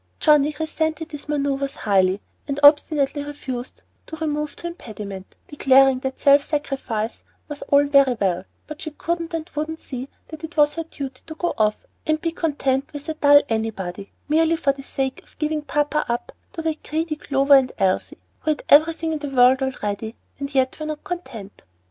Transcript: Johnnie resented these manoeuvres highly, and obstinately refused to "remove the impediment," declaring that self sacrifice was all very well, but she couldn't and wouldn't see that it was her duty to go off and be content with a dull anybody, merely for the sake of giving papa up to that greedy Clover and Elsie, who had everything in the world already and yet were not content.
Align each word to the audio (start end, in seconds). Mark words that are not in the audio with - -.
Johnnie 0.19 0.55
resented 0.59 1.09
these 1.09 1.29
manoeuvres 1.29 1.75
highly, 1.75 2.21
and 2.47 2.59
obstinately 2.63 3.23
refused 3.23 3.83
to 4.07 4.15
"remove 4.15 4.55
the 4.55 4.65
impediment," 4.65 5.35
declaring 5.47 5.99
that 5.99 6.19
self 6.19 6.43
sacrifice 6.43 7.21
was 7.47 7.61
all 7.69 7.83
very 7.85 8.17
well, 8.19 8.45
but 8.65 8.81
she 8.81 8.89
couldn't 8.89 9.31
and 9.35 9.47
wouldn't 9.53 9.79
see 9.79 10.09
that 10.29 10.43
it 10.43 10.57
was 10.57 10.73
her 10.73 10.85
duty 10.85 11.21
to 11.27 11.35
go 11.35 11.53
off 11.55 11.85
and 12.07 12.19
be 12.19 12.31
content 12.31 12.91
with 12.93 13.09
a 13.09 13.13
dull 13.13 13.43
anybody, 13.47 14.11
merely 14.27 14.55
for 14.55 14.73
the 14.73 14.81
sake 14.81 15.21
of 15.21 15.37
giving 15.37 15.61
papa 15.61 16.03
up 16.09 16.31
to 16.53 16.63
that 16.63 16.81
greedy 16.81 17.15
Clover 17.15 17.53
and 17.53 17.71
Elsie, 17.77 18.17
who 18.39 18.49
had 18.49 18.63
everything 18.69 19.13
in 19.13 19.19
the 19.19 19.29
world 19.29 19.61
already 19.61 20.15
and 20.39 20.55
yet 20.55 20.79
were 20.79 20.87
not 20.87 21.03
content. 21.03 21.63